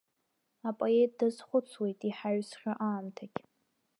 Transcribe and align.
Апоет 0.69 1.11
дазхәыцуеит 1.19 1.99
иҳаҩсхьоу 2.09 2.75
аамҭагьы. 2.87 3.43